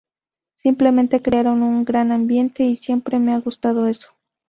Simplemente, 0.55 1.21
crearon 1.21 1.61
un 1.61 1.85
gran 1.85 2.11
ambiente, 2.11 2.63
y 2.63 2.75
siempre 2.75 3.19
me 3.19 3.33
ha 3.33 3.39
gustado 3.39 3.85
eso. 3.85 4.09